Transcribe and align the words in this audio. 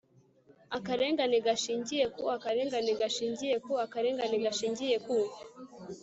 Akarengane 0.77 1.37
gashingiye 1.45 2.05
ku 2.13 2.21
Akarengane 2.35 2.91
gashingiye 3.01 3.55
ku 3.65 3.71
Akarengane 3.85 4.37
gashingiye 4.45 4.95
ku 5.05 5.17